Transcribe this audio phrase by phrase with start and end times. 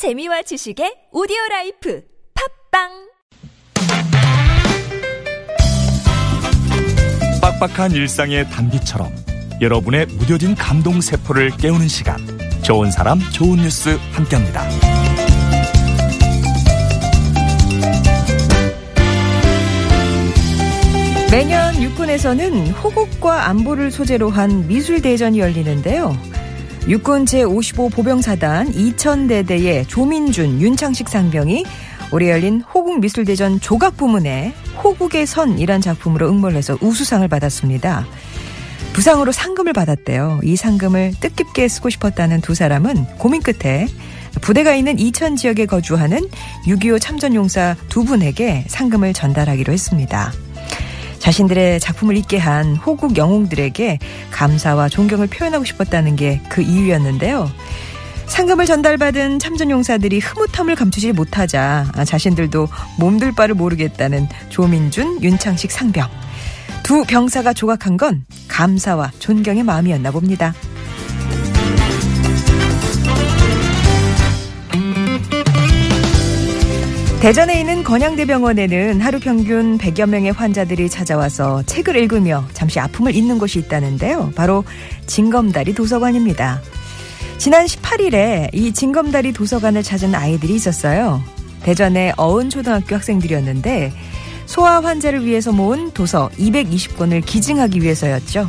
[0.00, 2.02] 재미와 지식의 오디오 라이프
[2.72, 2.88] 팟빵
[7.42, 9.12] 빡빡한 일상의 단비처럼
[9.60, 12.16] 여러분의 무뎌진 감동 세포를 깨우는 시간
[12.62, 14.64] 좋은 사람 좋은 뉴스 함께합니다.
[21.30, 26.39] 매년 육군에서는 호국과 안보를 소재로 한 미술 대전이 열리는데요.
[26.88, 31.64] 육군 제55 보병사단 2000대대의 조민준, 윤창식 상병이
[32.12, 38.06] 올해 열린 호국미술대전 조각 부문에 호국의 선이란 작품으로 응모해서 우수상을 받았습니다.
[38.92, 40.40] 부상으로 상금을 받았대요.
[40.42, 43.86] 이 상금을 뜻깊게 쓰고 싶었다는 두 사람은 고민 끝에
[44.40, 46.28] 부대가 있는 이천 지역에 거주하는
[46.66, 50.32] 6.25 참전용사 두 분에게 상금을 전달하기로 했습니다.
[51.30, 54.00] 자신들의 작품을 읽게 한 호국 영웅들에게
[54.32, 57.48] 감사와 존경을 표현하고 싶었다는 게 그 이유였는데요.
[58.26, 66.08] 상금을 전달받은 참전용사들이 흐뭇함을 감추지 못하자 자신들도 몸둘 바를 모르겠다는 조민준, 윤창식 상병.
[66.82, 70.52] 두 병사가 조각한 건 감사와 존경의 마음이었나 봅니다.
[77.20, 83.58] 대전에 있는 건양대병원에는 하루 평균 100여 명의 환자들이 찾아와서 책을 읽으며 잠시 아픔을 잊는 곳이
[83.58, 84.32] 있다는데요.
[84.34, 84.64] 바로
[85.06, 86.62] 진검다리 도서관입니다.
[87.36, 91.22] 지난 18일에 이 진검다리 도서관을 찾은 아이들이 있었어요.
[91.62, 93.92] 대전의 어은초등학교 학생들이었는데
[94.46, 98.48] 소아 환자를 위해서 모은 도서 220권을 기증하기 위해서였죠.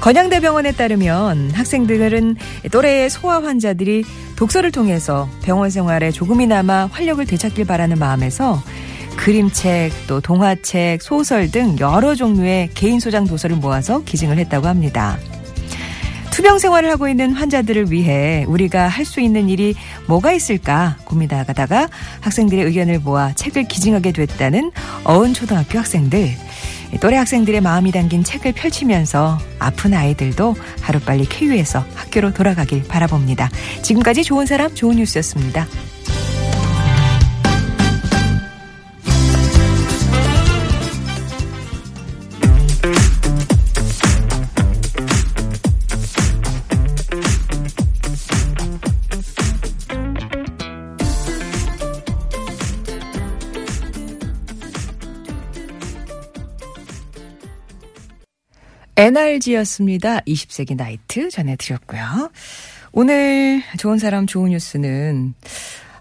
[0.00, 2.36] 건양대병원에 따르면 학생들은
[2.70, 4.04] 또래의 소아 환자들이
[4.36, 8.62] 독서를 통해서 병원 생활에 조금이나마 활력을 되찾길 바라는 마음에서
[9.16, 15.18] 그림책, 또 동화책, 소설 등 여러 종류의 개인 소장 도서를 모아서 기증을 했다고 합니다.
[16.30, 19.74] 투병 생활을 하고 있는 환자들을 위해 우리가 할 수 있는 일이
[20.06, 21.88] 뭐가 있을까 고민하다가
[22.20, 24.70] 학생들의 의견을 모아 책을 기증하게 됐다는
[25.02, 26.30] 어은 초등학교 학생들.
[27.00, 33.50] 또래 학생들의 마음이 담긴 책을 펼치면서 아픈 아이들도 하루빨리 쾌유해서 학교로 돌아가길 바라봅니다.
[33.82, 35.66] 지금까지 좋은 사람 좋은 뉴스였습니다.
[58.98, 60.18] NRG였습니다.
[60.22, 62.30] 20세기 나이트 전해드렸고요.
[62.90, 65.34] 오늘 좋은 사람 좋은 뉴스는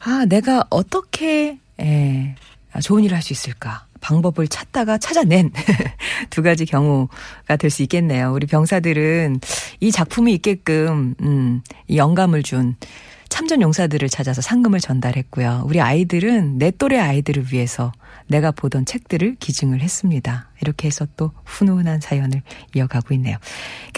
[0.00, 2.34] 아 내가 어떻게 에,
[2.82, 5.52] 좋은 일을 할 수 있을까 방법을 찾다가 찾아낸
[6.30, 8.32] 두 가지 경우가 될 수 있겠네요.
[8.32, 9.40] 우리 병사들은
[9.80, 12.76] 이 작품이 있게끔 음, 이 영감을 준
[13.28, 15.64] 참전 용사들을 찾아서 상금을 전달했고요.
[15.66, 17.92] 우리 아이들은 내 또래 아이들을 위해서
[18.28, 20.50] 내가 보던 책들을 기증을 했습니다.
[20.60, 22.42] 이렇게 해서 또 훈훈한 사연을
[22.74, 23.36] 이어가고 있네요.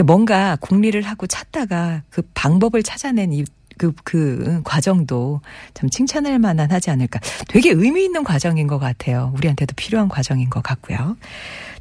[0.04, 3.44] 뭔가 궁리를 하고 찾다가 그 방법을 찾아낸 이
[3.78, 5.40] 그, 그 과정도
[5.74, 7.20] 참 칭찬할 만한 하지 않을까.
[7.48, 9.32] 되게 의미 있는 과정인 것 같아요.
[9.36, 11.16] 우리한테도 필요한 과정인 것 같고요.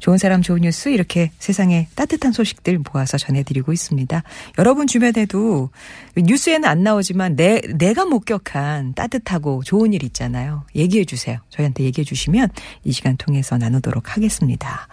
[0.00, 4.22] 좋은 사람 좋은 뉴스 이렇게 세상에 따뜻한 소식들 모아서 전해드리고 있습니다.
[4.58, 5.70] 여러분 주변에도
[6.16, 10.64] 뉴스에는 안 나오지만 내, 내가 목격한 따뜻하고 좋은 일 있잖아요.
[10.74, 11.38] 얘기해 주세요.
[11.50, 12.48] 저희한테 얘기해 주시면
[12.84, 14.88] 이 시간 통해서 나누도록 하겠습니다.